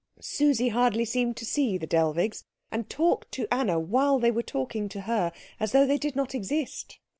Susie 0.19 0.69
hardly 0.69 1.05
seemed 1.05 1.37
to 1.37 1.45
see 1.45 1.77
the 1.77 1.85
Dellwigs, 1.85 2.43
and 2.71 2.89
talked 2.89 3.31
to 3.33 3.45
Anna 3.53 3.79
while 3.79 4.17
they 4.17 4.31
were 4.31 4.41
talking 4.41 4.89
to 4.89 5.01
her 5.01 5.31
as 5.59 5.73
though 5.73 5.85
they 5.85 5.99
did 5.99 6.15
not 6.15 6.33
exist. 6.33 6.97